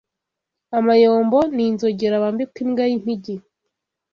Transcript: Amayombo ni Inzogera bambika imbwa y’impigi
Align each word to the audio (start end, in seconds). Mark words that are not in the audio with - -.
Amayombo 0.77 1.37
ni 1.53 1.63
Inzogera 1.69 2.23
bambika 2.23 2.57
imbwa 2.63 2.83
y’impigi 2.89 3.35